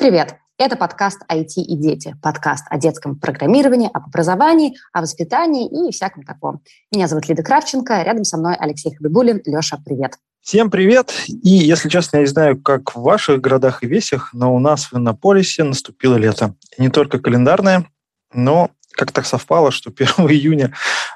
[0.00, 0.36] привет!
[0.56, 6.22] Это подкаст «IT и дети», подкаст о детском программировании, об образовании, о воспитании и всяком
[6.22, 6.62] таком.
[6.90, 9.42] Меня зовут Лида Кравченко, рядом со мной Алексей Хабибулин.
[9.44, 10.14] Леша, привет!
[10.40, 11.12] Всем привет!
[11.28, 14.90] И, если честно, я не знаю, как в ваших городах и весях, но у нас
[14.90, 16.54] в Иннополисе наступило лето.
[16.78, 17.86] И не только календарное,
[18.32, 20.72] но как так совпало, что 1 июня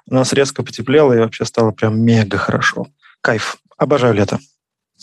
[0.07, 2.89] у нас резко потеплело и вообще стало прям мега хорошо.
[3.23, 3.57] Кайф.
[3.79, 4.39] Обожаю лето.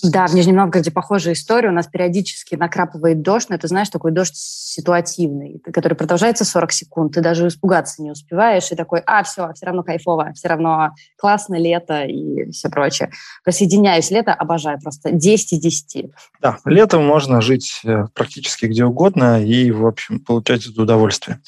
[0.03, 1.69] Да, в Нижнем Новгороде похожая история.
[1.69, 7.13] У нас периодически накрапывает дождь, но это, знаешь, такой дождь ситуативный, который продолжается 40 секунд.
[7.13, 11.55] Ты даже испугаться не успеваешь, и такой, а, все, все равно кайфово, все равно классно
[11.59, 13.11] лето и все прочее.
[13.43, 16.11] Присоединяюсь, лето обожаю просто 10 из 10.
[16.41, 21.41] Да, летом можно жить э, практически где угодно и, в общем, получать это удовольствие.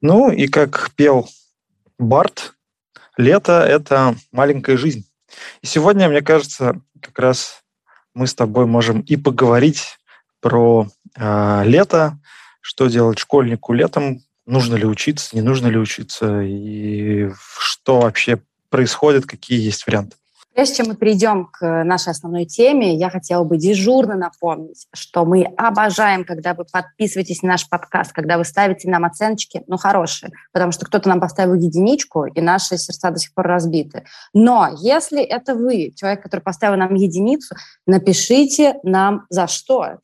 [0.00, 1.28] Ну и как пел
[1.98, 2.54] Барт,
[3.16, 5.04] лето– это маленькая жизнь.
[5.62, 7.62] И сегодня, мне кажется, как раз
[8.18, 9.98] мы с тобой можем и поговорить
[10.40, 12.18] про э, лето,
[12.60, 19.24] что делать школьнику летом, нужно ли учиться, не нужно ли учиться, и что вообще происходит,
[19.24, 20.16] какие есть варианты.
[20.58, 25.44] Прежде чем мы перейдем к нашей основной теме, я хотела бы дежурно напомнить, что мы
[25.56, 30.72] обожаем, когда вы подписываетесь на наш подкаст, когда вы ставите нам оценочки, ну, хорошие, потому
[30.72, 34.04] что кто-то нам поставил единичку, и наши сердца до сих пор разбиты.
[34.34, 37.54] Но если это вы, человек, который поставил нам единицу,
[37.86, 39.98] напишите нам за что.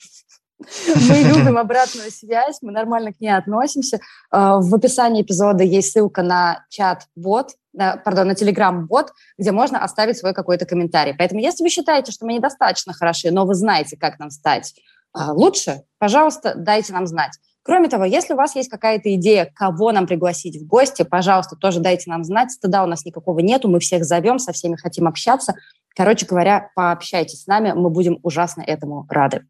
[0.61, 3.97] Мы любим обратную связь, мы нормально к ней относимся.
[4.31, 10.35] Э, в описании эпизода есть ссылка на чат-бот, пардон, на телеграм-бот, где можно оставить свой
[10.35, 11.15] какой-то комментарий.
[11.17, 14.75] Поэтому если вы считаете, что мы недостаточно хороши, но вы знаете, как нам стать
[15.17, 17.39] э, лучше, пожалуйста, дайте нам знать.
[17.63, 21.81] Кроме того, если у вас есть какая-то идея, кого нам пригласить в гости, пожалуйста, тоже
[21.81, 22.53] дайте нам знать.
[22.53, 25.55] Стыда у нас никакого нету, мы всех зовем, со всеми хотим общаться.
[25.97, 29.47] Короче говоря, пообщайтесь с нами, мы будем ужасно этому рады.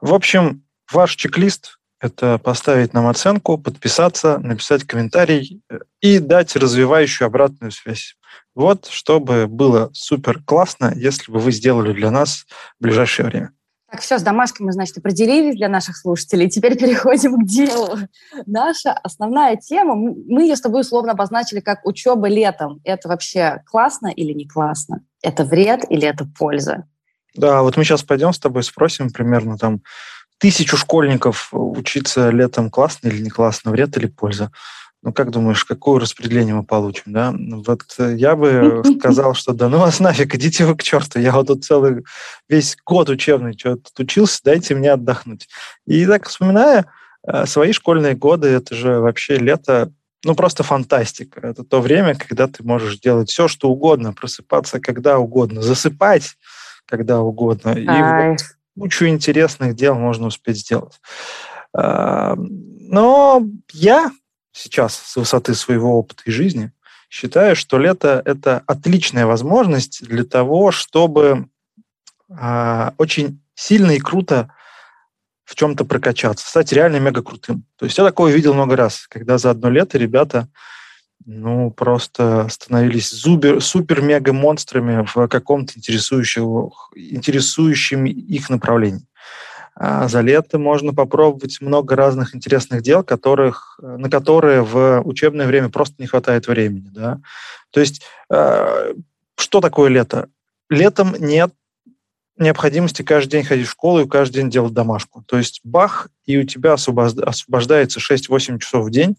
[0.00, 7.26] В общем, ваш чек-лист– это поставить нам оценку, подписаться, написать комментарий э, и дать развивающую
[7.26, 8.16] обратную связь.
[8.54, 12.46] Вот, чтобы было супер классно, если бы вы сделали для нас
[12.78, 13.52] в ближайшее время.
[13.90, 16.50] Так, все, с домашкой мы, значит, определились для наших слушателей.
[16.50, 17.96] Теперь переходим к делу.
[18.44, 22.80] Наша основная тема, мы ее с тобой условно обозначили как учеба летом.
[22.84, 25.00] Это вообще классно или не классно?
[25.22, 26.84] Это вред или это польза?
[27.34, 29.80] Да, вот мы сейчас пойдем с тобой спросим примерно там
[30.38, 34.50] тысячу школьников учиться летом классно или не классно, вред или польза.
[35.02, 37.32] Ну, как думаешь, какое распределение мы получим, да?
[37.32, 41.32] Вот э, я бы сказал, что да ну вас нафиг, идите вы к черту, я
[41.32, 42.04] вот тут целый
[42.48, 45.48] весь год учебный что тут учился, дайте мне отдохнуть.
[45.86, 46.86] И так вспоминая
[47.24, 49.92] э, свои школьные годы, это же вообще лето,
[50.24, 51.40] ну, просто фантастика.
[51.46, 56.34] Это то время, когда ты можешь делать все, что угодно, просыпаться когда угодно, засыпать
[56.86, 57.74] когда угодно.
[57.74, 57.84] Кайф.
[57.84, 61.00] И вот кучу интересных дел можно успеть сделать.
[61.74, 64.10] А, но я
[64.52, 66.72] сейчас с высоты своего опыта и жизни
[67.10, 71.48] считаю, что лето– это отличная возможность для того, чтобы
[72.28, 74.52] э, очень сильно и круто
[75.44, 77.64] в чем-то прокачаться, стать реально мега крутым.
[77.76, 80.48] То есть я такое видел много раз, когда за одно лето ребята
[81.30, 86.70] ну, просто становились супер, супер мега монстрами в каком-то интересующем,
[88.06, 89.06] их направлении.
[89.74, 95.68] А за лето можно попробовать много разных интересных дел, которых, на которые в учебное время
[95.68, 96.88] просто не хватает времени.
[96.90, 97.20] Да?
[97.72, 98.00] То есть
[98.32, 98.94] э,
[99.36, 100.30] что такое лето?
[100.70, 101.52] Летом нет
[102.38, 105.22] необходимости каждый день ходить в школу и каждый день делать домашку.
[105.26, 109.16] То есть бах, и у тебя освобождается 6-8 часов в день,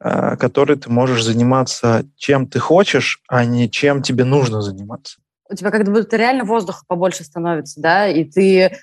[0.00, 5.18] э, который ты можешь заниматься чем ты хочешь, а не чем тебе нужно заниматься
[5.50, 8.76] у тебя как будто реально воздуха побольше становится, да, и ты,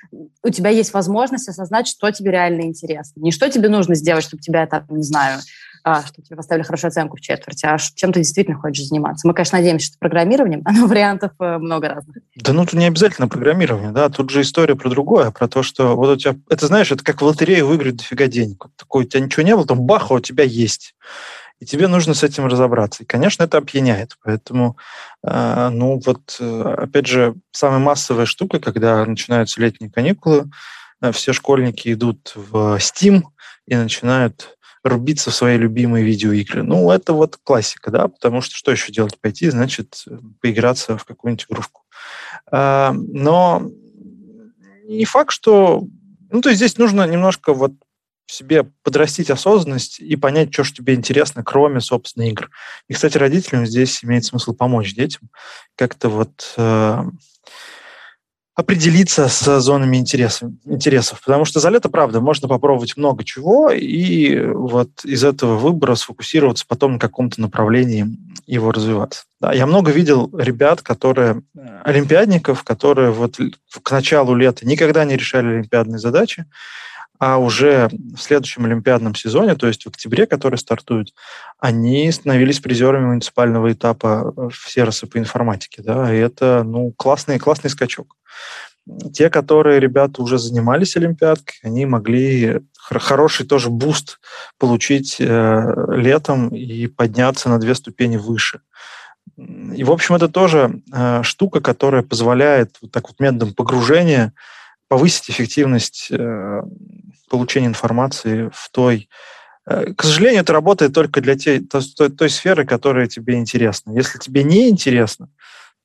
[0.44, 3.20] у тебя есть возможность осознать, что тебе реально интересно.
[3.22, 5.40] Не что тебе нужно сделать, чтобы тебя, там, не знаю,
[5.84, 9.28] а, что тебе поставили хорошую оценку в четверти, а чем ты действительно хочешь заниматься.
[9.28, 12.18] Мы, конечно, надеемся, что программированием, но вариантов э, много разных.
[12.36, 15.96] Да ну, тут не обязательно программирование, да, тут же история про другое, про то, что
[15.96, 18.66] вот у тебя, это знаешь, это как в лотерею выиграть дофига денег.
[18.76, 20.96] Такой, у тебя ничего не было, там бах, а у тебя есть
[21.62, 23.04] и тебе нужно с этим разобраться.
[23.04, 24.18] И, конечно, это опьяняет.
[24.24, 24.78] Поэтому,
[25.24, 30.50] э, ну вот, э, опять же, самая массовая штука, когда начинаются летние каникулы,
[31.02, 33.22] э, все школьники идут в Steam
[33.68, 36.64] и начинают рубиться в свои любимые видеоигры.
[36.64, 39.20] Ну, это вот классика, да, потому что что еще делать?
[39.20, 40.06] Пойти, значит,
[40.42, 41.82] поиграться в какую-нибудь игрушку.
[42.52, 43.70] Э, но
[44.86, 45.88] не факт, что...
[46.30, 47.74] Ну, то есть здесь нужно немножко вот
[48.32, 52.50] себе подрастить осознанность и понять, что же тебе интересно, кроме, собственно, игр.
[52.88, 55.30] И, кстати, родителям здесь имеет смысл помочь детям
[55.76, 57.04] как-то вот э,
[58.62, 61.22] определиться с зонами интересов, интересов.
[61.24, 66.66] Потому что за лето, правда, можно попробовать много чего, и вот из этого выбора сфокусироваться
[66.68, 68.06] потом на каком-то направлении
[68.48, 69.24] его развиваться.
[69.40, 71.42] Да, я много видел ребят, которые,
[71.84, 73.38] олимпиадников, которые вот
[73.82, 76.46] к началу лета никогда не решали олимпиадные задачи,
[77.22, 81.14] а уже в следующем олимпиадном сезоне, то есть в октябре, который стартует,
[81.60, 85.84] они становились призерами муниципального этапа всероса по информатике.
[85.84, 88.18] Да, и это ну, классный, классный скачок.
[89.14, 94.20] Те, которые ребята уже занимались Олимпиадкой, они могли хороший тоже буст
[94.58, 98.62] получить э, летом и подняться на две ступени выше.
[99.38, 104.34] И, в общем, это тоже э, штука, которая позволяет вот так вот методом погружения
[104.92, 106.62] повысить эффективность э,
[107.32, 109.10] получения информации в той...
[109.66, 113.92] Э, к сожалению, это работает только для те, той, той сферы, которая тебе интересна.
[113.94, 115.30] Если тебе не интересно,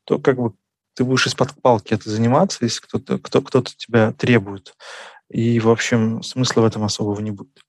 [0.04, 0.52] то как бы
[0.94, 4.74] ты будешь из-под палки это заниматься, если кто-то кто, кто-то тебя требует.
[5.30, 7.60] И, в общем, смысла в этом особого не будет.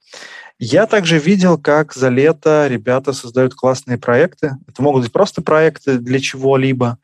[0.59, 4.57] Я также видел, как за лето ребята создают классные проекты.
[4.68, 6.97] Это могут быть просто проекты для чего-либо,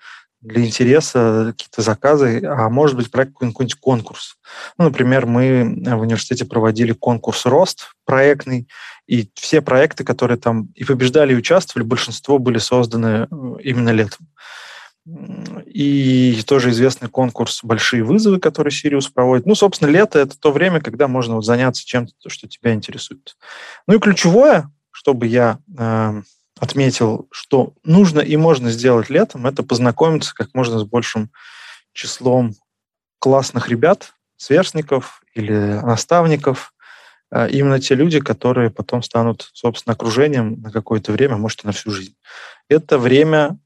[0.43, 4.35] для интереса, какие-то заказы, а может быть проект какой-нибудь конкурс.
[4.77, 8.67] Ну, например, мы в университете проводили конкурс «Рост» проектный,
[9.07, 14.27] и все проекты, которые там и побеждали, и участвовали, большинство были созданы э, именно летом.
[15.65, 19.45] И тоже известный конкурс «Большие вызовы», который Сириус проводит.
[19.45, 23.35] Ну, собственно, лето– это то время, когда можно вот заняться чем-то, что тебя интересует.
[23.87, 26.21] Ну и ключевое, чтобы я э,
[26.63, 31.29] отметил, что нужно и можно сделать летом, это познакомиться как можно с большим
[31.91, 32.55] числом
[33.19, 36.73] классных ребят, сверстников или наставников,
[37.31, 41.73] э, именно те люди, которые потом станут, собственно, окружением на какое-то время, может, и на
[41.73, 42.15] всю жизнь.
[42.69, 43.59] Это время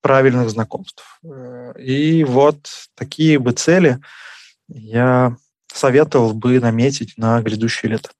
[0.00, 1.18] правильных знакомств.
[1.24, 3.98] Э, и вот такие бы цели
[4.68, 5.36] я
[5.66, 8.10] советовал бы наметить на грядущее лето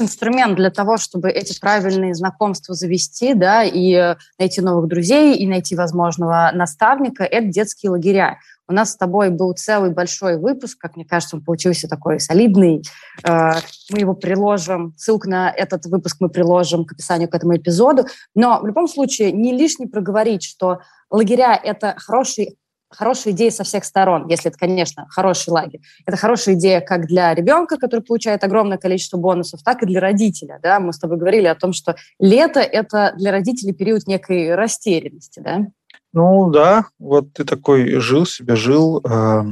[0.00, 5.76] инструмент для того, чтобы эти правильные знакомства завести, да, и найти новых друзей, и найти
[5.76, 8.38] возможного наставника, это детские лагеря.
[8.68, 12.82] У нас с тобой был целый большой выпуск, как мне кажется, он получился такой солидный.
[13.22, 13.52] Э,
[13.90, 18.06] мы его приложим, ссылку на этот выпуск мы приложим к описанию к этому эпизоду.
[18.34, 20.80] Но в любом случае не лишне проговорить, что
[21.10, 22.58] лагеря– это хороший
[22.90, 25.80] хорошая идея со всех сторон, если это, конечно, хороший лагерь.
[26.04, 30.58] Это хорошая идея как для ребенка, который получает огромное количество бонусов, так и для родителя.
[30.62, 30.80] Да?
[30.80, 35.40] Мы с тобой говорили о том, что лето– это для родителей период некой растерянности.
[35.40, 35.66] Да?
[36.12, 39.02] Ну да, вот ты такой жил себе, жил.
[39.04, 39.42] Э,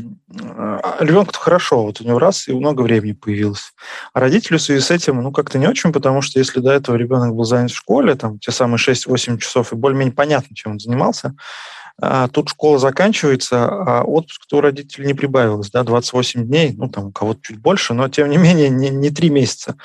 [0.98, 3.74] ребенку-то хорошо, вот у него раз и много времени появилось.
[4.14, 6.96] А родителю в связи с этим, ну как-то не очень, потому что если до этого
[6.96, 10.80] ребенок был занят в школе, там те самые 6-8 часов, и более-менее понятно, чем он
[10.80, 11.34] занимался,
[12.00, 17.06] а тут школа заканчивается, а отпуск-то у родителей не прибавилось, да, 28 дней, ну там
[17.06, 19.76] у кого-то чуть больше, но тем не менее не, не 3 месяца.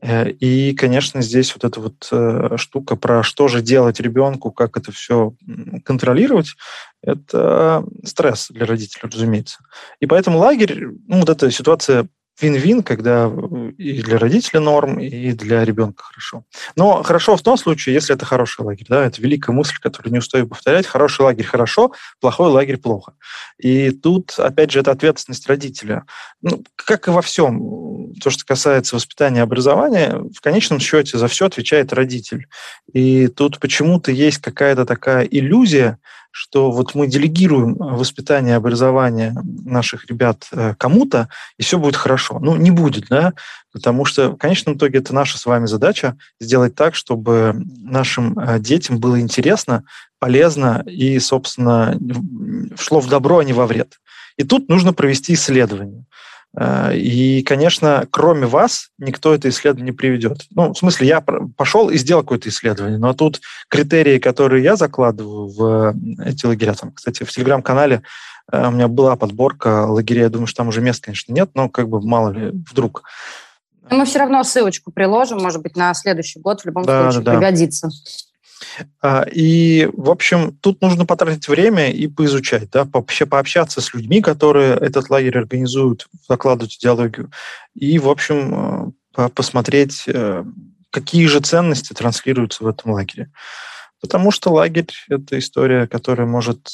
[0.00, 4.76] Э, и, конечно, здесь вот эта вот э, штука про что же делать ребенку, как
[4.76, 5.32] это все
[5.84, 6.54] контролировать,
[7.02, 9.58] это стресс для родителей, разумеется.
[10.00, 12.08] И поэтому лагерь, ну, вот эта ситуация
[12.40, 13.30] вин-вин, когда
[13.70, 16.44] и для родителя норм, и для ребенка хорошо.
[16.76, 18.86] Но хорошо в том случае, если это хороший лагерь.
[18.88, 20.86] Да, это великая мысль, которую не устаю повторять.
[20.86, 23.14] Хороший лагерь хорошо, плохой лагерь плохо.
[23.58, 26.04] И тут, опять же, это ответственность родителя.
[26.42, 31.28] Ну, как и во всем, то, что касается воспитания и образования, в конечном счете за
[31.28, 32.46] все отвечает родитель.
[32.92, 35.98] И тут почему-то есть какая-то такая иллюзия,
[36.30, 39.34] что вот мы делегируем воспитание и образование
[39.64, 42.38] наших ребят э, кому-то, и все будет хорошо.
[42.38, 43.32] Ну, не будет, да,
[43.72, 48.58] потому что в конечном итоге это наша с вами задача сделать так, чтобы нашим э,
[48.58, 49.84] детям было интересно,
[50.18, 51.98] полезно и, собственно,
[52.78, 53.98] шло в добро, а не во вред.
[54.36, 56.04] И тут нужно провести исследование.
[56.56, 60.46] Э, и, конечно, кроме вас никто это исследование не приведет.
[60.50, 61.20] Ну, в смысле, я
[61.56, 65.94] пошел и сделал какое-то исследование, но тут критерии, которые я закладываю в
[66.24, 68.02] эти лагеря, там, кстати, в телеграм-канале
[68.50, 71.68] э, у меня была подборка лагерей, я думаю, что там уже мест, конечно, нет, но
[71.68, 73.04] как бы мало ли вдруг.
[73.90, 77.24] Но мы все равно ссылочку приложим, может быть, на следующий год в любом да, случае
[77.24, 77.88] да, пригодится.
[79.00, 84.20] А, и, в общем, тут нужно потратить время и поизучать, да, вообще пообщаться с людьми,
[84.20, 87.30] которые этот лагерь организуют, закладывать идеологию,
[87.74, 90.44] и, в общем, э, посмотреть, э,
[90.90, 93.30] какие же ценности транслируются в этом лагере.
[94.00, 96.68] Потому что лагерь– это история, которая может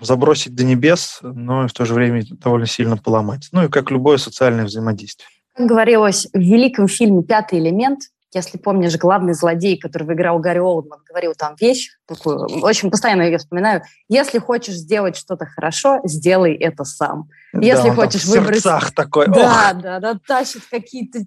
[0.00, 3.48] забросить до небес, но в то же время довольно сильно поломать.
[3.52, 5.28] Ну и как любое социальное взаимодействие.
[5.54, 8.00] Как говорилось в великом фильме «Пятый элемент»,
[8.34, 13.38] если помнишь, главный злодей, который выиграл Гарри Олдман, говорил там вещь такую, очень постоянно ее
[13.38, 13.82] вспоминаю.
[14.08, 17.28] Если хочешь сделать что-то хорошо, сделай это сам.
[17.52, 18.64] Если да, хочешь выбрать...
[18.96, 19.28] такой.
[19.28, 19.82] Да, Ох.
[19.82, 21.20] да, да, тащит какие-то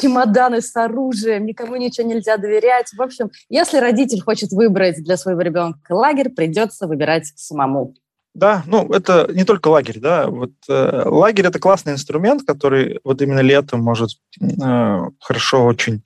[0.00, 2.92] чемоданы с оружием, никому ничего нельзя доверять.
[2.96, 7.94] В общем, если родитель хочет выбрать для своего ребенка лагерь, придется выбирать самому.
[8.34, 10.26] Да, ну это не только лагерь, да.
[10.26, 14.10] Вот э, лагерь это классный инструмент, который вот именно летом может
[14.40, 16.02] э, хорошо очень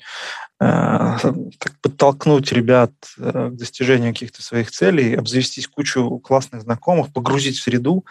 [0.60, 1.16] э,
[1.80, 8.04] подтолкнуть ребят э, к достижению каких-то своих целей, обзавестись кучу классных знакомых, погрузить в среду.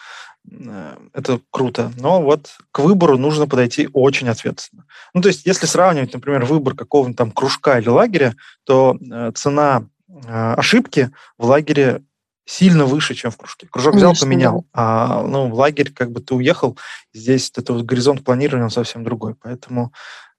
[0.51, 1.91] Э, это круто.
[1.99, 4.85] Но вот к выбору нужно подойти очень ответственно.
[5.13, 8.33] Ну, то есть, если сравнивать, например, выбор какого-нибудь там кружка или лагеря,
[8.63, 8.97] то
[9.35, 9.85] цена
[10.25, 12.01] ошибки в лагере
[12.47, 13.67] сильно выше, чем в кружке.
[13.67, 14.61] Кружок Конечно, взял, поменял.
[14.61, 14.67] Да.
[14.73, 16.77] А ну, в лагерь как бы ты уехал,
[17.13, 19.35] здесь это вот горизонт планирования он совсем другой.
[19.35, 19.93] Поэтому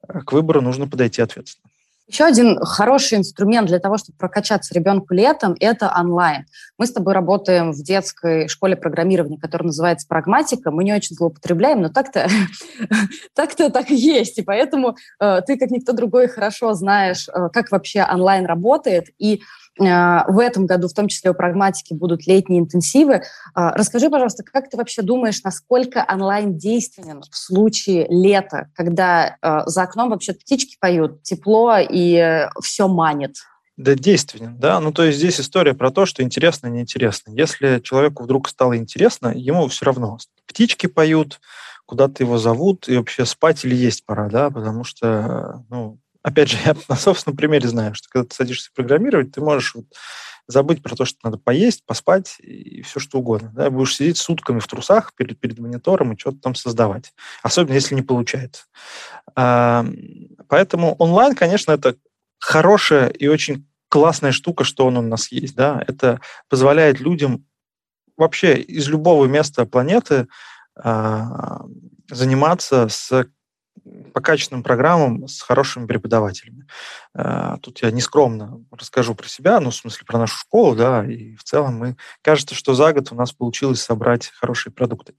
[0.09, 1.71] э, к выбору нужно подойти ответственно.
[2.07, 6.47] Еще один хороший инструмент для того, чтобы прокачаться ребенку летом, это онлайн.
[6.79, 10.71] Мы с тобой работаем в детской школе программирования, которая называется «Прагматика».
[10.71, 12.27] Мы не очень злоупотребляем, но так-то
[13.35, 14.39] так-то так и есть.
[14.39, 19.09] И поэтому э, ты, как никто другой, хорошо знаешь, э, как вообще онлайн работает.
[19.19, 19.43] И
[19.79, 23.23] в этом году, в том числе у прагматики, будут летние интенсивы.
[23.55, 29.69] А, расскажи, пожалуйста, как ты вообще думаешь, насколько онлайн действенен в случае лета, когда а,
[29.69, 33.37] за окном вообще птички поют, тепло и все манит?
[33.79, 34.81] Да, действенен, да.
[34.81, 37.31] Ну, то есть здесь история про то, что интересно, неинтересно.
[37.31, 40.19] Если человеку вдруг стало интересно, ему все равно.
[40.47, 41.41] Птички поют,
[41.87, 46.59] куда-то его зовут, и вообще спать или есть пора, да, потому что, ну, опять же,
[46.65, 49.87] я на собственном примере знаю, что когда ты садишься программировать, ты можешь вот
[50.47, 53.53] забыть про то, что надо поесть, поспать и все что угодно.
[53.55, 53.71] Да?
[53.71, 57.13] Будешь сидеть сутками в трусах перед, перед монитором и что-то там создавать.
[57.43, 58.65] Особенно, если не получается.
[59.37, 59.85] А,
[60.49, 61.97] поэтому онлайн, конечно, это
[62.39, 65.55] хорошая и очень классная штука, что он у нас есть.
[65.55, 65.85] Да?
[65.87, 67.45] Это позволяет людям
[68.17, 70.29] вообще из любого места планеты
[70.75, 71.67] а,
[72.11, 73.27] заниматься с
[74.13, 76.67] по качественным программам с хорошими преподавателями.
[77.15, 81.35] Э, тут я нескромно расскажу про себя, ну, в смысле, про нашу школу, да, и
[81.37, 85.15] в целом мы, кажется, что за год у нас получилось собрать хорошие продукты.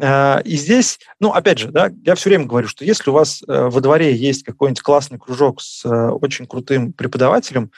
[0.00, 3.42] Э, и здесь, ну, опять же, да, я все время говорю, что если у вас
[3.46, 7.70] э, во дворе есть какой-нибудь классный кружок с очень крутым преподавателем,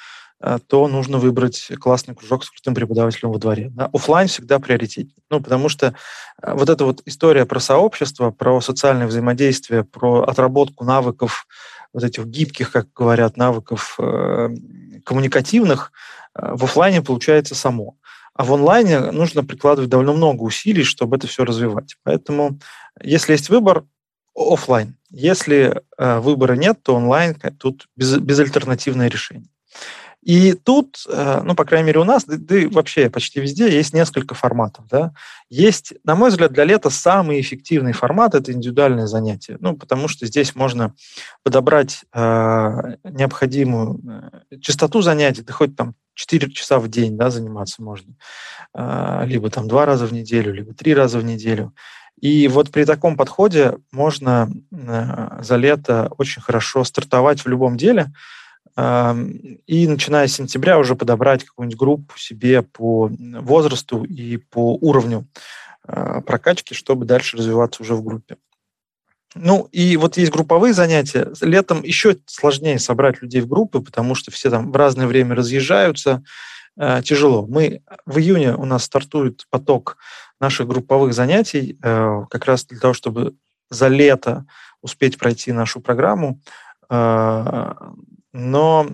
[0.68, 3.70] то нужно выбрать классный кружок с крутым преподавателем во дворе.
[3.70, 3.90] Да?
[3.92, 5.16] Оффлайн всегда приоритетнее.
[5.28, 5.94] Ну, потому что
[6.42, 11.46] э, вот эта вот история про сообщество, про социальное взаимодействие, про отработку навыков,
[11.92, 14.48] вот этих гибких, как говорят, навыков э,
[15.04, 15.92] коммуникативных,
[16.34, 17.96] э, в офлайне получается само.
[18.32, 21.96] А в онлайне нужно прикладывать довольно много усилий, чтобы это все развивать.
[22.04, 22.58] Поэтому,
[23.02, 23.84] если есть выбор,
[24.34, 24.96] офлайн.
[25.10, 29.48] Если э, выбора нет, то онлайн тут без, безальтернативное решение.
[30.22, 33.94] И тут, э, ну, по крайней мере, у нас, да, да вообще почти везде есть
[33.94, 34.86] несколько форматов.
[34.88, 35.12] Да?
[35.48, 39.56] Есть, на мой взгляд, для лета самый эффективный формат– это индивидуальное занятие.
[39.60, 40.94] Ну, потому что здесь можно
[41.42, 44.00] подобрать э, необходимую
[44.50, 48.12] э, частоту занятий, да хоть там 4 часа в день да, заниматься можно.
[48.74, 51.72] Э, либо там два раза в неделю, либо три раза в неделю.
[52.20, 58.12] И вот при таком подходе можно э, за лето очень хорошо стартовать в любом деле–
[59.66, 65.26] и начиная с сентября уже подобрать какую-нибудь группу себе по возрасту и по уровню
[65.82, 68.36] а, прокачки, чтобы дальше развиваться уже в группе.
[69.34, 71.32] Ну, и вот есть групповые занятия.
[71.40, 76.22] Летом еще сложнее собрать людей в группы, потому что все там в разное время разъезжаются.
[76.76, 77.46] А, тяжело.
[77.46, 79.98] Мы в июне у нас стартует поток
[80.40, 83.34] наших групповых занятий, э, как раз для того, чтобы
[83.68, 84.46] за лето
[84.80, 86.40] успеть пройти нашу программу.
[86.88, 87.92] А,
[88.32, 88.88] но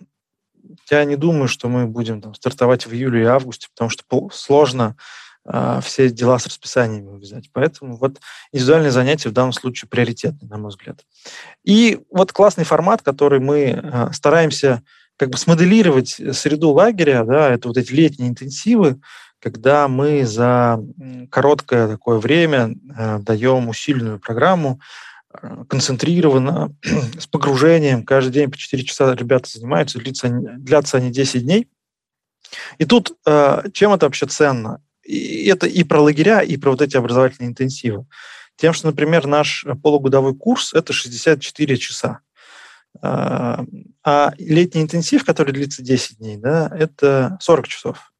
[0.91, 4.97] я не думаю, что мы будем там, стартовать в июле и августе, потому что сложно
[5.45, 7.51] э, все дела с расписаниями увязать.
[7.53, 8.19] Поэтому вот
[8.53, 11.01] индивидуальные занятия в данном случае приоритетны, на мой взгляд.
[11.65, 14.83] И вот классный формат, который мы э, стараемся
[15.17, 19.01] как бы смоделировать среду лагеря, да, это вот эти летние интенсивы,
[19.41, 20.83] когда мы за
[21.31, 24.81] короткое такое время э, даем усиленную программу,
[25.69, 26.75] концентрированно,
[27.19, 28.05] с погружением.
[28.05, 31.69] Каждый день по 4 часа ребята занимаются, длятся, длятся они 10 дней.
[32.79, 34.81] И тут э, чем это вообще ценно?
[35.03, 38.07] И это и про лагеря, и про вот эти образовательные интенсивы.
[38.57, 42.21] Тем, что, например, наш полугодовой курс– это 64 часа.
[43.03, 43.59] Э,
[44.05, 48.13] а летний интенсив, который длится 10 дней, да, это 40 часов.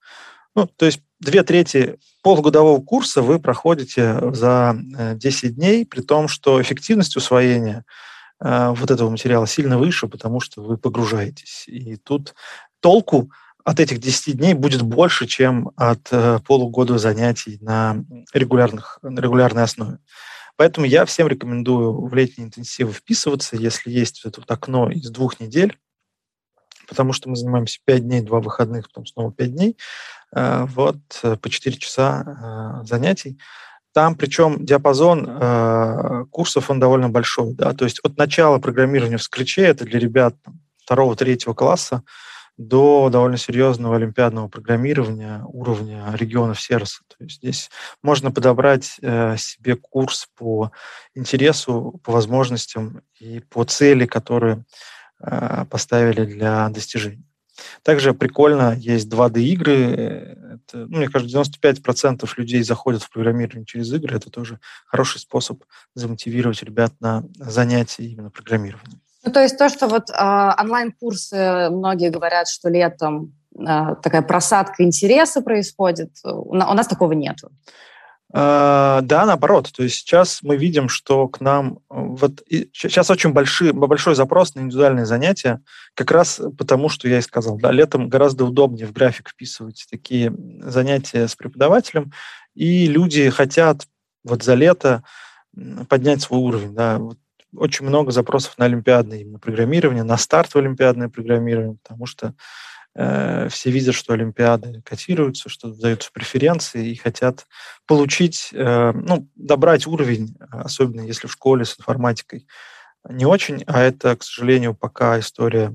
[0.55, 6.29] Ну, то есть две трети полугодового курса вы проходите за 10 э, дней, при том,
[6.29, 7.85] что эффективность усвоения
[8.39, 11.65] вот этого материала сильно выше, потому что вы погружаетесь.
[11.69, 12.35] И тут
[12.81, 13.31] толку
[13.67, 17.97] от этих 10 дней будет больше, чем от э, полугода занятий на,
[18.33, 19.99] регулярных, на регулярной основе.
[20.55, 25.41] Поэтому я всем рекомендую в летние интенсивы вписываться, если есть это вот окно из двух
[25.41, 25.77] недель,
[26.87, 31.37] потому что мы занимаемся 5 дней, 2 выходных, потом снова 5 дней, э, вот э,
[31.37, 33.39] по 4 часа э, занятий.
[33.97, 37.55] Там, причем, диапазон э, курсов, он довольно большой.
[37.55, 37.73] Да?
[37.73, 40.35] То есть от начала программирования в скретче, это для ребят
[40.85, 42.03] второго-третьего класса,
[42.59, 47.05] до довольно серьезного олимпиадного программирования уровня регионов сервиса.
[47.09, 47.71] То есть здесь
[48.03, 50.73] можно подобрать э, себе курс по
[51.15, 54.65] интересу, по возможностям и по цели, которые
[55.21, 57.25] э, поставили для достижения.
[57.83, 59.75] Также прикольно, есть 2D-игры.
[59.75, 64.17] Это, ну, мне кажется, 95% людей заходят в программирование через игры.
[64.17, 65.63] Это тоже хороший способ
[65.95, 69.01] замотивировать ребят на занятия именно программированием.
[69.25, 74.85] Ну, то есть то, что вот э, онлайн-курсы, многие говорят, что летом э, такая просадка
[74.85, 77.51] интереса происходит, у, у нас такого нету.
[78.37, 79.73] Uh, да, наоборот.
[79.75, 81.79] То есть сейчас мы видим, что к нам...
[81.89, 85.63] Вот сейчас очень большой, большой запрос на индивидуальные занятия,
[85.95, 87.57] как раз потому, что я и сказал.
[87.57, 92.13] Да, летом гораздо удобнее в график вписывать такие занятия с преподавателем,
[92.55, 93.87] и люди хотят
[94.23, 95.03] вот за лето
[95.89, 96.75] поднять свой уровень.
[96.75, 96.99] Да.
[96.99, 97.17] Вот
[97.57, 102.35] очень много запросов на олимпиадное именно программирование, на старт в олимпиадное программирование, потому что
[102.97, 107.47] э, все видят, что олимпиады котируются, что даются преференции и хотят
[107.87, 112.47] получить, э, ну, добрать уровень, особенно если в школе с информатикой
[113.09, 115.73] не очень, а это, к сожалению, пока история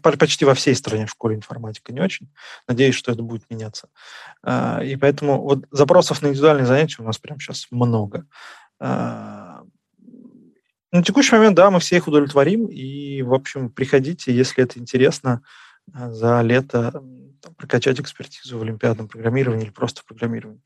[0.00, 2.32] почти во всей стране в школе информатика не очень.
[2.66, 3.88] Надеюсь, что это будет меняться.
[4.44, 8.26] Э, и поэтому вот запросов на индивидуальные занятия у нас прямо сейчас много.
[10.92, 12.66] На текущий момент, да, мы все их удовлетворим.
[12.66, 15.42] И, в общем, приходите, если это интересно,
[15.92, 20.60] э, за лето там, прокачать экспертизу в олимпиадном программировании или просто в программировании.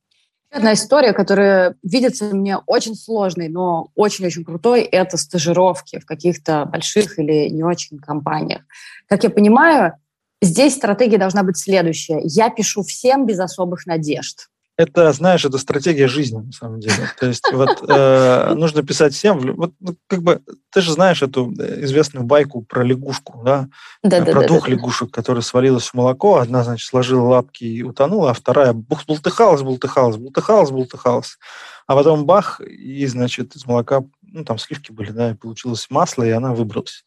[0.52, 7.20] Одна история, которая видится мне очень сложной, но очень-очень крутой, это стажировки в каких-то больших
[7.20, 8.62] или не очень компаниях.
[9.06, 9.94] Как я понимаю,
[10.42, 12.20] здесь стратегия должна быть следующая.
[12.24, 14.48] Я пишу всем без особых надежд
[14.80, 16.94] это, знаешь, это стратегия жизни, на самом деле.
[17.18, 20.40] То есть вот э, нужно писать всем, вот ну, как бы,
[20.70, 23.68] ты же знаешь эту известную байку про лягушку, да?
[24.02, 27.82] да про да, двух да, лягушек, которая свалилась в молоко, одна, значит, сложила лапки и
[27.82, 31.38] утонула, а вторая бух, бултыхалась, бултыхалась, бултыхалась, бултыхалась,
[31.86, 36.22] а потом бах, и, значит, из молока, ну, там сливки были, да, и получилось масло,
[36.22, 37.04] и она выбралась.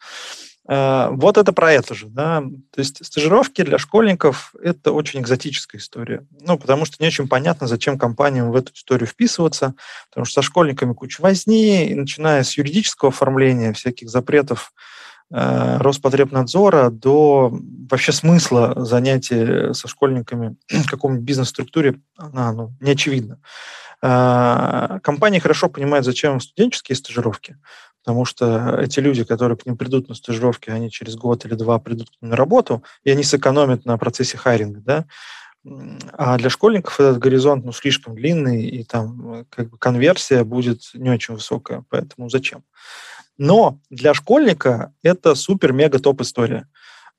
[0.67, 2.41] Э, вот это про это же, да.
[2.71, 6.25] То есть стажировки для школьников– это очень экзотическая история.
[6.41, 9.75] Ну, потому что не очень понятно, зачем компаниям в эту историю вписываться,
[10.09, 14.73] потому что со школьниками куча возни, и начиная с юридического оформления, всяких запретов
[15.31, 17.51] э, Роспотребнадзора до
[17.89, 23.39] вообще смысла занятий со школьниками в каком-нибудь бизнес-структуре, она ну, не очевидна.
[24.01, 27.57] Э, компании хорошо понимают, зачем студенческие стажировки,
[28.03, 31.79] потому что эти люди, которые к ним придут на стажировки, они через год или два
[31.79, 35.05] придут к ним на работу, и они сэкономят на процессе хайринга, да,
[36.11, 40.81] а для школьников этот горизонт ну, слишком длинный, и там э, как бы конверсия будет
[40.93, 42.65] не очень высокая, поэтому зачем?
[43.37, 46.67] Но для школьника это супер-мега-топ история.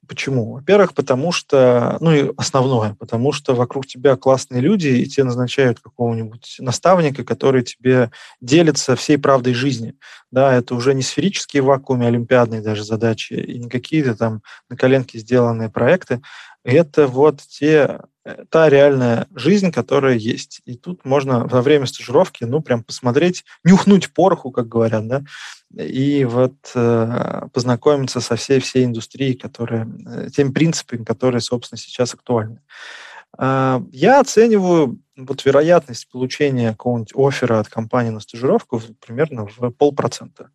[0.09, 0.55] Почему?
[0.55, 5.81] Во-первых, потому что, ну и основное, потому что вокруг тебя классные люди, и тебе назначают
[5.81, 9.95] какого-нибудь наставника, который тебе делится всей правдой жизни.
[10.31, 15.19] Да, это уже не сферические вакуумы олимпиадные даже задачи, и не какие-то там на коленке
[15.19, 16.21] сделанные проекты.
[16.65, 18.01] Это вот те,
[18.49, 20.61] та реальная жизнь, которая есть.
[20.65, 25.25] И тут можно во время стажировки, ну, прям посмотреть, нюхнуть пороху, как говорят, да,
[25.77, 32.15] и вот э, познакомиться со всей всей индустрией, которая, э, теми принципами, которые, собственно, сейчас
[32.15, 32.61] актуальны.
[33.39, 40.51] Э, я оцениваю вот вероятность получения какого-нибудь оффера от компании на стажировку примерно в полпроцента.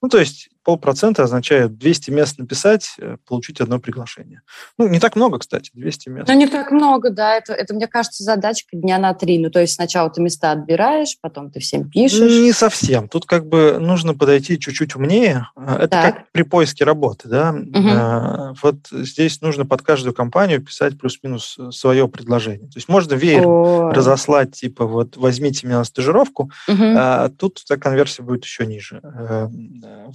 [0.00, 4.42] Ну, то есть полпроцента означает 200 мест написать, э, получить одно приглашение.
[4.78, 6.28] Ну, не так много, кстати, 200 мест.
[6.28, 7.34] Ну, не так много, да.
[7.34, 9.38] Это, это мне кажется, задачка дня на три.
[9.38, 12.20] Ну, то есть сначала ты места отбираешь, потом ты всем пишешь.
[12.20, 13.08] Не совсем.
[13.08, 15.48] Тут как бы нужно подойти чуть-чуть умнее.
[15.56, 16.16] Э, это так.
[16.16, 17.52] как при поиске работы, да.
[17.52, 18.56] Угу.
[18.62, 22.68] Вот здесь нужно под каждую компанию писать плюс-минус свое предложение.
[22.68, 23.44] То есть можно веер
[24.04, 26.84] О, разослать, типа, вот, возьмите меня на стажировку, угу.
[26.96, 29.00] а, тут конверсия будет еще ниже.
[29.02, 29.50] А,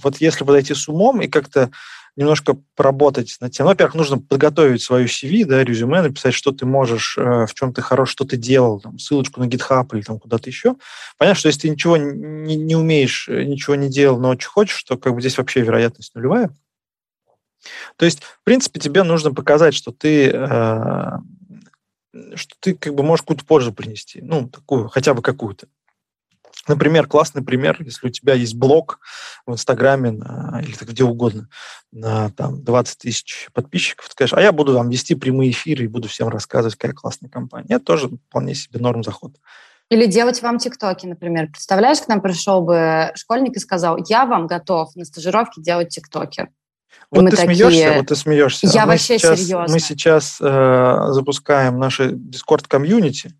[0.02, 1.70] вот если подойти с умом и как-то
[2.16, 3.66] немножко поработать над тем.
[3.66, 7.82] Во-первых, нужно подготовить свою CV, да, резюме, написать, что ты можешь, э, в чем ты
[7.82, 10.76] хорош, что ты делал, там, ссылочку на GitHub или там куда-то еще.
[11.18, 14.82] Понятно, что если ты ничего не, не умеешь, э, ничего не делал, но очень хочешь,
[14.82, 16.50] то как бы здесь вообще вероятность нулевая.
[17.96, 21.10] То есть, в принципе, тебе нужно показать, что ты э,
[22.34, 25.68] что ты как бы можешь какую-то пользу принести, ну, такую, хотя бы какую-то.
[26.68, 29.00] Например, классный пример, если у тебя есть блог
[29.46, 31.48] в Инстаграме на, или где угодно
[31.90, 35.88] на там, 20 тысяч подписчиков, ты скажешь, а я буду там вести прямые эфиры и
[35.88, 37.76] буду всем рассказывать, какая классная компания.
[37.76, 39.36] Это тоже вполне себе норм заход.
[39.88, 41.48] Или делать вам тиктоки, например.
[41.48, 46.48] Представляешь, к нам пришел бы школьник и сказал, я вам готов на стажировке делать тиктоки.
[47.10, 47.56] Вот ты такие...
[47.56, 48.66] смеешься, вот ты смеешься.
[48.68, 49.72] Я а вообще сейчас, серьезно.
[49.72, 53.34] Мы сейчас э, запускаем наше Discord-комьюнити,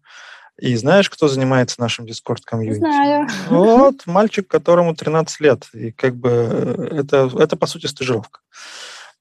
[0.61, 2.79] и знаешь, кто занимается нашим Discord-комьюнити?
[2.79, 3.29] Знаю.
[3.49, 5.69] Вот, мальчик, которому 13 лет.
[5.73, 8.41] И как бы э, это, это по сути, стажировка.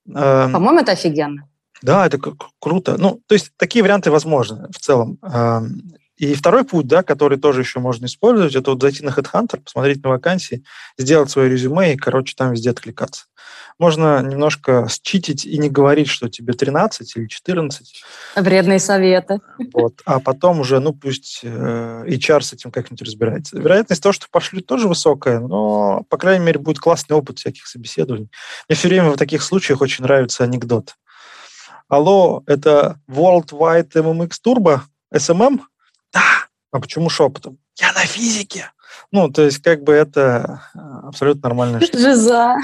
[0.07, 1.47] Эм, По-моему, это офигенно.
[1.81, 2.19] Да, это
[2.59, 2.97] круто.
[2.97, 5.17] Ну, то есть такие варианты возможны в целом.
[6.19, 10.03] И второй путь, да, который тоже еще можно использовать, это вот зайти на HeadHunter, посмотреть
[10.03, 10.65] на вакансии,
[10.97, 13.25] сделать свое резюме и, короче, там везде откликаться.
[13.79, 18.03] Можно немножко считить и не говорить, что тебе 13 или 14.
[18.35, 19.39] Вредные советы.
[19.73, 20.01] Вот.
[20.03, 23.57] А потом уже, ну, пусть э, HR с этим как-нибудь разбирается.
[23.57, 28.29] Вероятность того, что пошлют, тоже высокая, но, по крайней мере, будет классный опыт всяких собеседований.
[28.67, 30.95] Мне все время в таких случаях очень нравится анекдот.
[31.87, 34.81] Алло, это World Wide MMX Turbo,
[35.15, 35.61] SMM?
[36.71, 37.57] А почему шепотом?
[37.79, 38.71] Я на физике.
[39.11, 41.97] Ну, то есть, как бы это э, абсолютно нормальная штука.
[41.97, 42.55] Жиза.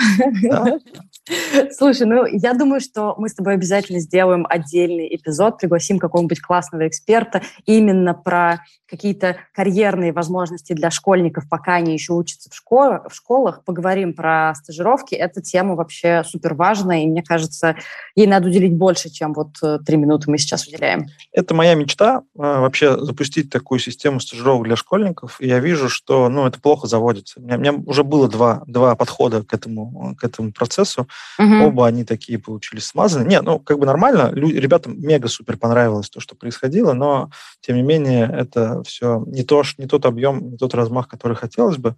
[0.43, 0.79] Да.
[1.71, 6.87] Слушай, ну я думаю, что мы с тобой обязательно сделаем отдельный эпизод, пригласим какого-нибудь классного
[6.87, 13.15] эксперта именно про какие-то карьерные возможности для школьников, пока они еще учатся в, школе, в
[13.15, 13.63] школах.
[13.63, 15.15] Поговорим про стажировки.
[15.15, 17.75] Эта тема вообще супер важная, и мне кажется,
[18.15, 21.07] ей надо уделить больше, чем вот э, три минуты мы сейчас уделяем.
[21.31, 25.41] Это моя мечта а, вообще запустить такую систему стажировок для школьников.
[25.41, 27.39] И я вижу, что ну, это плохо заводится.
[27.39, 31.07] У меня, у меня уже было два, два подхода к этому, к этому процессу.
[31.39, 31.67] Угу.
[31.67, 33.27] Оба они такие получились смазаны.
[33.27, 34.31] Не, ну, как бы нормально.
[34.33, 37.29] Лю- ребятам мега-супер понравилось то, что происходило, но,
[37.61, 41.77] тем не менее, это все не, то, не тот объем, не тот размах, который хотелось
[41.77, 41.95] бы.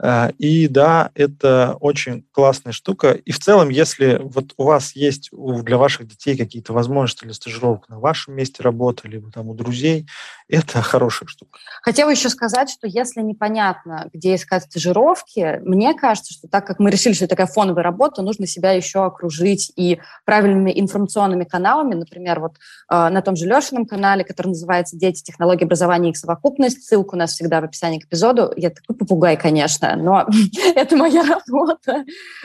[0.00, 3.12] Э, и да, это очень классная штука.
[3.12, 7.88] И в целом, если вот у вас есть для ваших детей какие-то возможности для стажировок
[7.88, 10.06] на вашем месте работы, либо там у друзей,
[10.48, 11.58] это хорошая штука.
[11.82, 16.90] Хотела еще сказать, что если непонятно, где искать стажировки, мне кажется, что так как мы
[16.90, 22.40] решили, что это такая фоновая работа, нужно себя еще окружить и правильными информационными каналами, например,
[22.40, 22.56] вот
[22.90, 27.18] э, на том же Лешином канале, который называется «Дети, технологии образования и совокупность», ссылка у
[27.18, 28.52] нас всегда в описании к эпизоду.
[28.56, 30.26] Я такой попугай, конечно, но
[30.74, 32.04] это моя работа.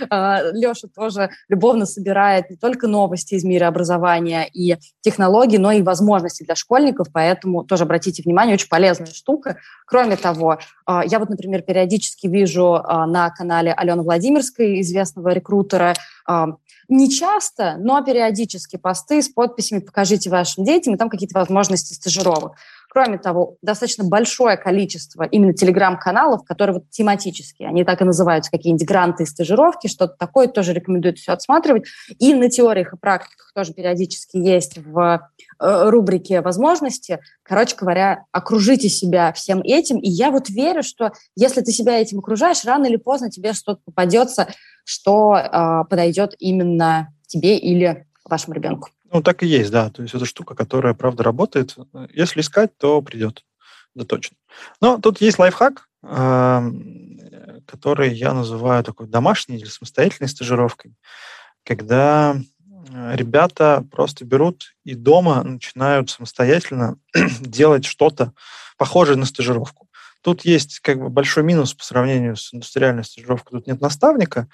[0.10, 5.82] А, Леша тоже любовно собирает не только новости из мира образования и технологий, но и
[5.82, 9.58] возможности для школьников, поэтому тоже обратите внимание, очень полезная штука.
[9.86, 15.94] Кроме того, а, я вот, например, периодически вижу а, на канале Алены Владимирской, известного рекрутера,
[16.90, 22.56] не часто, но периодически посты с подписями «Покажите вашим детям», и там какие-то возможности стажировок.
[22.98, 28.88] Кроме того, достаточно большое количество именно телеграм-каналов, которые вот тематические, они так и называются, какие-нибудь
[28.88, 31.84] гранты и стажировки, что-то такое, тоже рекомендую все отсматривать.
[32.18, 35.30] И на теориях и практиках тоже периодически есть в
[35.60, 37.20] э, рубрике «Возможности».
[37.44, 40.00] Короче говоря, окружите себя всем этим.
[40.00, 43.80] И я вот верю, что если ты себя этим окружаешь, рано или поздно тебе что-то
[43.86, 44.48] попадется,
[44.86, 48.90] что э, подойдет именно тебе или вашему ребенку.
[49.12, 49.90] Ну, так и есть, да.
[49.90, 51.76] То есть это штука, которая, правда, работает.
[52.14, 53.44] Если искать, то придет.
[53.96, 54.38] Да, точно.
[54.82, 55.88] Но тут есть лайфхак,
[57.66, 60.94] который я называю такой домашней или самостоятельной стажировкой,
[61.64, 62.36] когда
[63.14, 66.98] ребята просто берут и дома начинают самостоятельно
[67.42, 68.34] делать что-то
[68.78, 69.88] похожее на стажировку.
[70.22, 73.60] Тут есть как бы большой минус по сравнению с индустриальной стажировкой.
[73.60, 74.48] Тут нет наставника,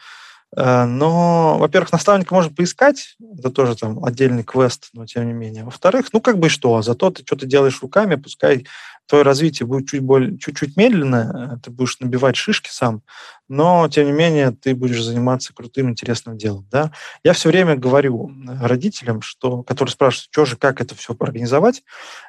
[0.55, 5.63] но, во-первых, наставника можно поискать, это тоже там отдельный квест, но тем не менее.
[5.63, 8.65] Во-вторых, ну как бы что, зато ты что-то делаешь руками, пускай
[9.07, 13.01] твое развитие будет чуть более, чуть-чуть медленно, э, ты будешь набивать шишки сам,
[13.47, 16.67] но тем не менее ты будешь заниматься крутым, интересным делом.
[16.71, 16.91] Да?
[17.23, 21.83] Я все время говорю родителям, что, которые спрашивают, что же, как это все организовать,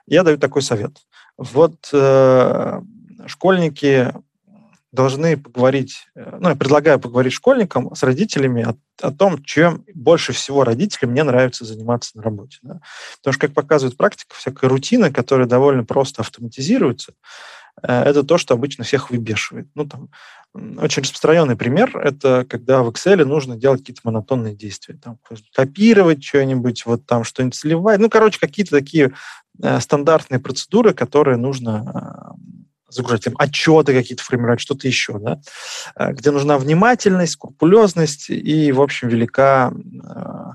[0.06, 0.96] я даю такой совет.
[1.36, 2.80] Вот э,
[3.26, 4.12] школьники
[4.94, 10.32] должны поговорить, э, ну, я предлагаю поговорить школьникам с родителями о, о том, чем больше
[10.32, 12.58] всего родителям мне нравится заниматься на работе.
[12.62, 12.80] Да?
[13.18, 17.12] Потому что, как показывает практика, всякая рутина, которая довольно просто автоматизируется,
[17.82, 19.68] э, это то, что обычно всех выбешивает.
[19.74, 20.10] Ну, там,
[20.54, 24.96] очень распространенный пример– это когда в Excel нужно делать какие-то монотонные действия.
[25.02, 25.18] Там,
[25.52, 27.98] копировать что-нибудь, вот там что-нибудь сливать.
[27.98, 29.12] Ну, короче, какие-то такие
[29.60, 32.36] э, стандартные процедуры, которые нужно
[32.94, 35.40] загружать, там, отчеты какие-то формировать, что-то еще, да,
[35.96, 40.52] э, где нужна внимательность, скрупулезность и, в общем, велика э,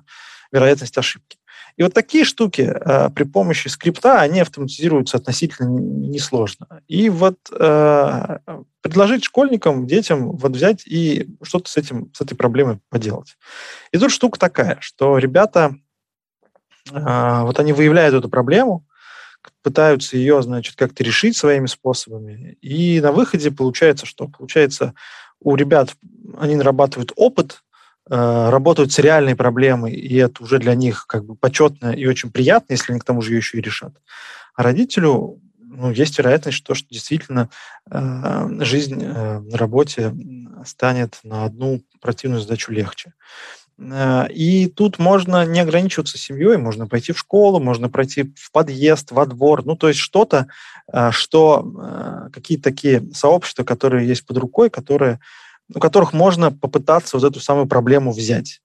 [0.52, 1.38] вероятность ошибки.
[1.80, 6.82] И вот такие штуки э, при помощи скрипта, они автоматизируются относительно несложно.
[6.90, 8.40] И вот э,
[8.82, 13.38] предложить школьникам, детям вот взять и что-то с, этим, с этой проблемой поделать.
[13.94, 15.74] И тут штука такая, что ребята,
[16.92, 18.86] э, вот они выявляют эту проблему,
[19.62, 22.58] пытаются ее, значит, как-то решить своими способами.
[22.62, 24.28] И на выходе получается что?
[24.28, 24.94] Получается,
[25.40, 25.96] у ребят
[26.38, 27.64] они нарабатывают опыт,
[28.10, 32.32] э, работают с реальной проблемой, и это уже для них как бы почетно и очень
[32.32, 33.94] приятно, если они к тому же ее еще и решат.
[34.56, 35.42] А родителю
[35.80, 37.50] ну, есть вероятность, что, что действительно
[37.90, 40.14] э, жизнь э, на работе
[40.66, 43.14] станет на одну противную задачу легче.
[43.80, 49.12] Э, и тут можно не ограничиваться семьей, можно пойти в школу, можно пройти в подъезд,
[49.12, 50.48] во двор, ну, то есть что-то,
[50.92, 55.20] э, что, э, какие-то такие сообщества, которые есть под рукой, которые,
[55.74, 58.62] у которых можно попытаться вот эту самую проблему взять.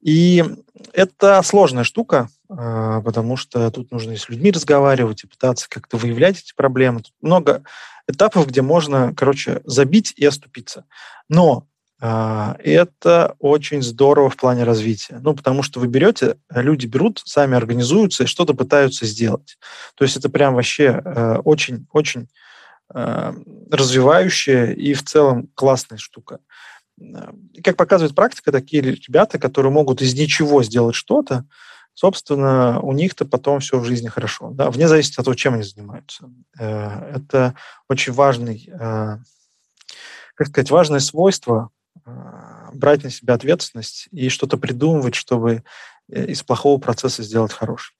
[0.00, 0.44] И
[0.92, 6.40] это сложная штука, потому что тут нужно и с людьми разговаривать, и пытаться как-то выявлять
[6.40, 7.02] эти проблемы.
[7.02, 7.62] Тут много
[8.08, 10.86] этапов, где можно, короче, забить и оступиться.
[11.28, 11.68] Но
[12.02, 15.20] это очень здорово в плане развития.
[15.22, 19.56] Ну, потому что вы берете, люди берут, сами организуются и что-то пытаются сделать.
[19.94, 21.00] То есть это прям вообще
[21.44, 22.22] очень-очень
[22.92, 23.32] э, э,
[23.70, 26.40] развивающая и в целом классная штука.
[26.98, 31.44] И как показывает практика, такие ребята, которые могут из ничего сделать что-то,
[31.94, 35.62] собственно, у них-то потом все в жизни хорошо, да, вне зависимости от того, чем они
[35.62, 36.28] занимаются.
[36.58, 37.54] Э, это
[37.88, 38.68] очень важный,
[40.34, 41.81] как сказать, важное свойство а,
[42.72, 45.62] брать на себя ответственность и что-то придумывать, чтобы
[46.08, 47.94] э, из плохого процесса сделать хороший.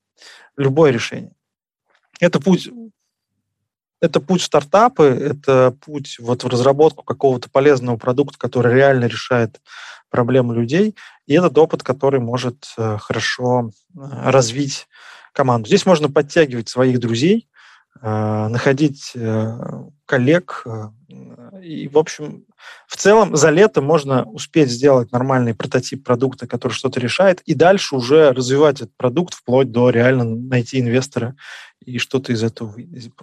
[0.56, 1.32] Любое решение.
[2.20, 2.68] Это путь,
[4.00, 9.60] это путь стартапы, это путь вот в разработку какого-то полезного продукта, который реально решает
[10.10, 10.94] проблемы людей,
[11.26, 14.88] и этот опыт, который может э, хорошо э, развить
[15.32, 15.68] команду.
[15.68, 17.48] Здесь можно подтягивать своих друзей,
[18.00, 19.12] находить
[20.06, 20.64] коллег,
[21.60, 22.44] и, в общем,
[22.88, 27.94] в целом за лето можно успеть сделать нормальный прототип продукта, который что-то решает, и дальше
[27.96, 31.36] уже развивать этот продукт вплоть до реально найти инвестора,
[31.84, 32.74] и что-то из этого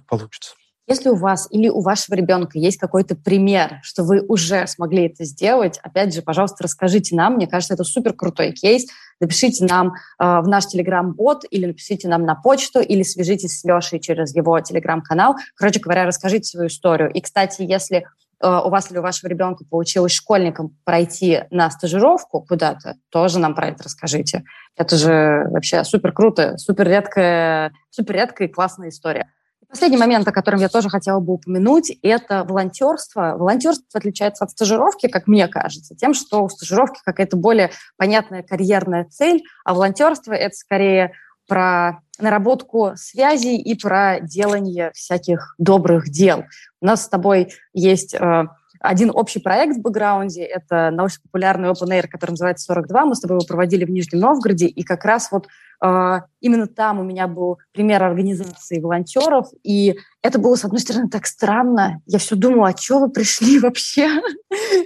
[0.08, 0.54] получится.
[0.88, 5.24] Если у вас или у вашего ребенка есть какой-то пример, что вы уже смогли это
[5.24, 7.36] сделать, опять же, пожалуйста, расскажите нам.
[7.36, 8.88] Мне кажется, это супер крутой кейс.
[9.20, 9.92] Напишите нам э,
[10.42, 15.36] в наш телеграм-бот или напишите нам на почту или свяжитесь с Лешей через его телеграм-канал.
[15.56, 17.12] Короче говоря, расскажите свою историю.
[17.12, 18.06] И, кстати, если
[18.42, 23.54] Э, у вас или у вашего ребенка получилось школьникам пройти на стажировку куда-то, тоже нам
[23.54, 24.44] про это расскажите.
[24.78, 29.32] Это же вообще супер круто, супер редкая, супер редкая и классная история.
[29.70, 33.36] Последний момент, о котором я тоже хотела бы упомянуть, это волонтерство.
[33.38, 39.06] Волонтерство отличается от стажировки, как мне кажется, тем, что у стажировки какая-то более понятная карьерная
[39.06, 41.12] цель, а волонтерство— это скорее
[41.48, 46.46] про наработку связей и про делание всяких добрых дел.
[46.82, 48.46] У нас с тобой есть э,
[48.80, 53.06] один общий проект в бэкграунде, это научно-популярный Open Air, который называется 42.
[53.06, 55.48] Мы с тобой его проводили в Нижнем Новгороде, и как раз вот
[55.84, 61.10] э, именно там у меня был пример организации волонтеров, и это было, с одной стороны,
[61.10, 62.02] так странно.
[62.06, 64.10] Я все думала, а что вы пришли вообще?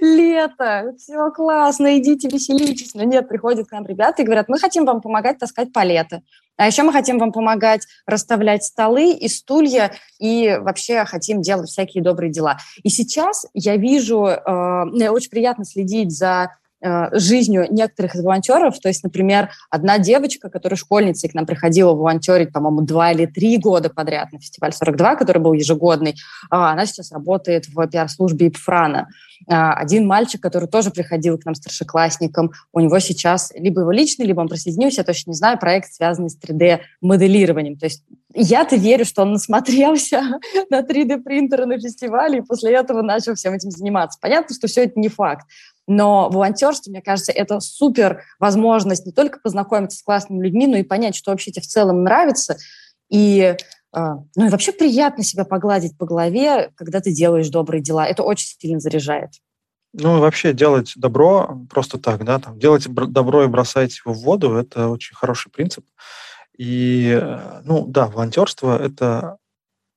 [0.02, 2.94] Лето, все классно, идите веселитесь.
[2.94, 6.24] Но нет, приходят к нам ребята и говорят, мы хотим вам помогать таскать палеты.
[6.58, 12.04] А еще мы хотим вам помогать расставлять столы и стулья, и вообще хотим делать всякие
[12.04, 12.58] добрые дела.
[12.84, 16.52] И сейчас я вижу, э, очень приятно следить за
[17.14, 18.80] жизнью некоторых из волонтеров.
[18.80, 23.26] То есть, например, одна девочка, которая школьница и к нам приходила волонтерить, по-моему, два или
[23.26, 26.16] три года подряд на фестиваль 42, который был ежегодный,
[26.50, 29.08] а, она сейчас работает в пиар-службе Ипфрана.
[29.48, 34.26] А, один мальчик, который тоже приходил к нам старшеклассникам, у него сейчас либо его личный,
[34.26, 37.78] либо он присоединился, я точно не знаю, проект, связанный с 3D-моделированием.
[37.78, 40.22] То есть я-то верю, что он насмотрелся
[40.70, 44.18] на 3D-принтеры на фестивале, и после этого начал всем этим заниматься.
[44.22, 45.48] Понятно, что все это не факт.
[45.88, 50.84] Но волонтерство, мне кажется, это супер возможность не только познакомиться с классными людьми, но и
[50.84, 52.58] понять, что вообще тебе в целом нравится.
[53.10, 53.56] И
[53.96, 58.08] А, ну и вообще приятно себя погладить по голове, когда ты делаешь добрые дела.
[58.08, 59.34] Это очень сильно заряжает.
[59.94, 64.24] Ну, и вообще делать добро просто так, да, там, делать добро и бросать его в
[64.24, 65.86] воду, это очень хороший принцип.
[66.58, 69.38] И, э, ну, да, волонтерство– это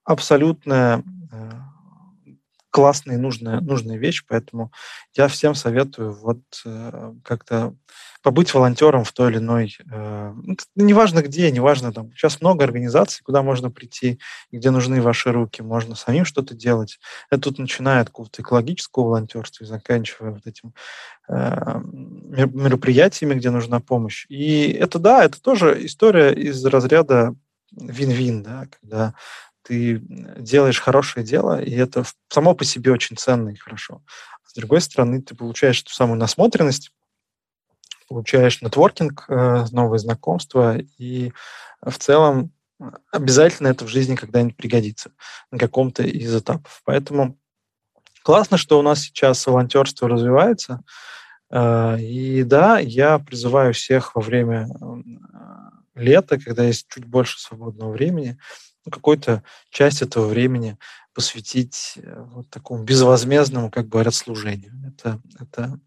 [0.04, 1.50] абсолютная э,
[2.76, 4.70] классная и нужная, нужная вещь, поэтому
[5.14, 7.74] я всем советую вот э, как-то
[8.22, 13.22] побыть волонтером в той или иной, э, ну, неважно где, неважно там, сейчас много организаций,
[13.24, 14.20] куда можно прийти,
[14.52, 16.98] где нужны ваши руки, можно самим что-то делать.
[17.30, 20.74] Это тут начиная от какого-то экологического волонтерства и заканчивая вот этим
[21.30, 24.26] э, мероприятиями, где нужна помощь.
[24.28, 27.34] И это, да, это тоже история из разряда
[27.72, 29.14] вин-вин, да, когда
[29.66, 30.00] ты
[30.38, 34.02] делаешь хорошее дело, и это само по себе очень ценно и хорошо.
[34.44, 36.92] С другой стороны, ты получаешь ту самую насмотренность,
[38.08, 41.32] получаешь нетворкинг, э, новые знакомства, и
[41.82, 42.52] в целом
[43.10, 45.10] обязательно это в жизни когда-нибудь пригодится
[45.50, 46.82] на каком-то из этапов.
[46.84, 47.38] Поэтому
[48.22, 50.82] классно, что у нас сейчас волонтерство развивается.
[51.50, 57.90] Э, и да, я призываю всех во время э, лета, когда есть чуть больше свободного
[57.90, 58.38] времени,
[58.86, 60.78] ну, какую-то часть этого времени
[61.12, 64.72] посвятить э, вот такому безвозмездному, как говорят, служению.
[64.86, 65.80] Это, это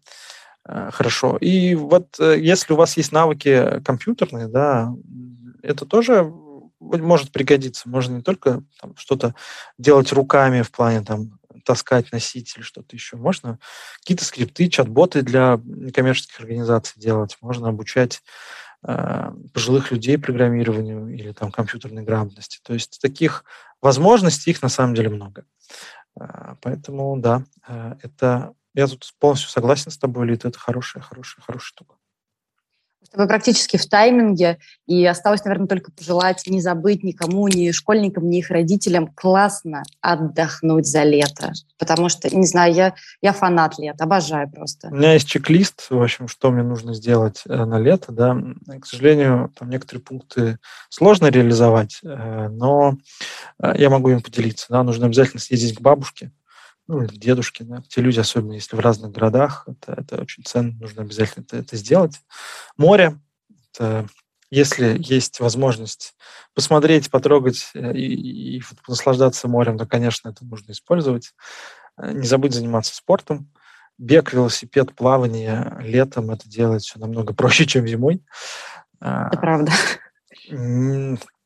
[0.66, 1.38] э, хорошо.
[1.38, 4.92] И вот э, если у вас есть навыки компьютерные, да,
[5.62, 6.30] это тоже
[6.78, 7.88] может пригодиться.
[7.88, 9.34] Можно не только там, что-то
[9.78, 13.16] делать руками в плане там таскать, носить или что-то еще.
[13.16, 13.58] Можно
[14.00, 17.38] какие-то скрипты, чат-боты для некоммерческих организаций делать.
[17.40, 18.22] Можно обучать
[18.82, 22.60] пожилых людей программированию или там компьютерной грамотности.
[22.62, 23.44] То есть таких
[23.82, 25.44] возможностей их на самом деле много.
[26.18, 31.42] Э, поэтому да, э, это я тут полностью согласен с тобой, Лид, это хорошая, хорошая,
[31.44, 31.96] хорошая штука.
[33.12, 38.38] Вы практически в тайминге, и осталось, наверное, только пожелать не забыть никому, ни школьникам, ни
[38.38, 41.52] их родителям классно отдохнуть за лето.
[41.76, 44.88] Потому что, не знаю, я, я фанат лета, обожаю просто.
[44.88, 48.36] У меня есть чек-лист, в общем, что мне нужно сделать э, на лето, да.
[48.80, 50.58] К сожалению, там некоторые пункты
[50.88, 52.96] сложно реализовать, э, но
[53.60, 54.84] э, я могу им поделиться, да.
[54.84, 56.30] Нужно обязательно съездить к бабушке,
[56.90, 60.72] ну, или дедушки, да, те люди, особенно если в разных городах, это, это очень ценно,
[60.72, 62.20] нужно обязательно это, это сделать.
[62.76, 63.16] Море,
[63.72, 64.08] это,
[64.50, 66.16] если есть возможность
[66.52, 71.32] посмотреть, потрогать э, и, и наслаждаться морем, то, конечно, это нужно использовать.
[71.96, 73.52] Э, не забыть заниматься спортом.
[73.96, 78.24] Бег, велосипед, плавание летом это делать все намного проще, чем зимой.
[78.98, 79.72] Это правда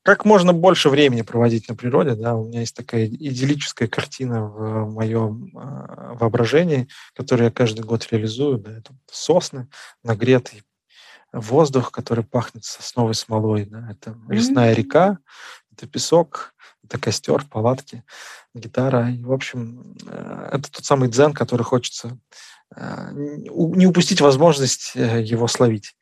[0.04, 4.92] как можно больше времени проводить на природе, да, у меня есть такая идиллическая картина в
[4.92, 9.66] моем э, воображении, которую я каждый год реализую, да, это сосны,
[10.02, 10.62] нагретый
[11.32, 15.18] воздух, который пахнет сосновой смолой, да, это лесная река,
[15.72, 18.04] это песок, это костер, палатки,
[18.54, 22.18] гитара, и, в общем, э, это тот самый дзен, который хочется
[22.76, 25.96] э, не упустить возможность э, его словить.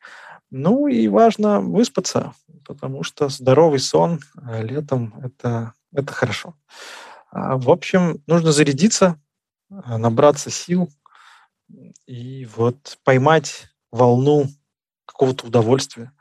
[0.55, 6.53] Ну и важно выспаться, потому что здоровый сон э, летом это, это хорошо.
[7.31, 9.19] А, в общем, нужно зарядиться,
[9.71, 10.91] э, набраться сил
[12.05, 14.45] и вот поймать волну
[15.07, 16.11] какого-то удовольствия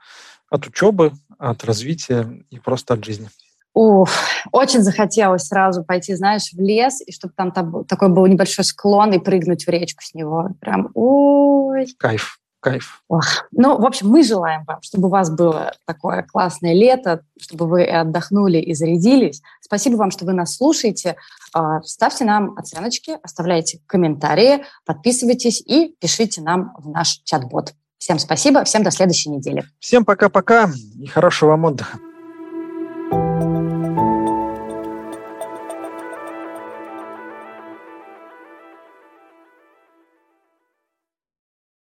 [0.49, 3.29] от учебы, от развития и просто от жизни.
[3.75, 4.09] Ух,
[4.51, 9.13] очень захотелось сразу пойти, знаешь, в лес, и чтобы там, там такой был небольшой склон
[9.13, 10.49] и прыгнуть в речку с него.
[10.59, 11.87] Прям, ой.
[11.99, 13.03] Кайф кайф.
[13.09, 13.25] Ох.
[13.51, 17.85] Ну, в общем, мы желаем вам, чтобы у вас было такое классное лето, чтобы вы
[17.85, 19.43] отдохнули и зарядились.
[19.61, 21.17] Спасибо вам, что вы нас слушаете.
[21.53, 27.75] А, ставьте нам оценочки, оставляйте комментарии, подписывайтесь и пишите нам в наш чат-бот.
[27.99, 29.65] Всем спасибо, всем до следующей недели.
[29.79, 31.99] Всем пока-пока и хорошего вам отдыха.